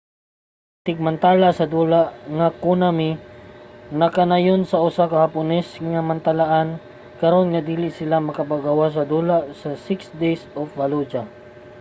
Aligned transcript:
ang 0.77 0.83
tigmantala 0.87 1.49
sa 1.53 1.65
dula 1.73 2.01
nga 2.37 2.47
konami 2.63 3.11
nagkanayon 4.01 4.61
sa 4.65 4.77
usa 4.89 5.03
ka 5.11 5.17
hapones 5.23 5.67
nga 5.91 6.01
mantalaan 6.09 6.69
karon 7.21 7.47
nga 7.49 7.61
dili 7.69 7.89
sila 7.99 8.25
magpagawas 8.27 8.91
sa 8.97 9.03
dula 9.13 9.37
nga 9.63 9.71
six 9.87 9.99
days 10.21 10.41
in 10.61 10.65
fallujah 10.75 11.25